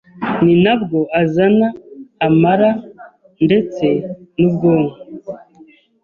Ni 0.43 0.53
nabwo 0.63 0.99
azana 1.21 1.67
amara 2.27 2.69
ndetse 3.45 3.85
n’ubwonko 4.39 4.97